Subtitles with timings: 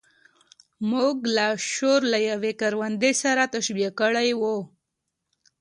[0.91, 4.41] موږ لاشعور له يوې کروندې سره تشبيه کړی و.